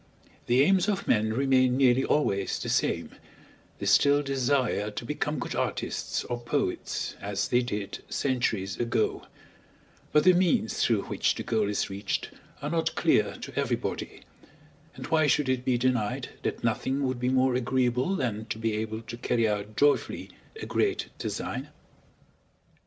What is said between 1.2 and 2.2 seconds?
remain nearly